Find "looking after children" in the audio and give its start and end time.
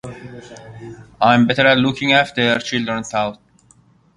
1.77-3.03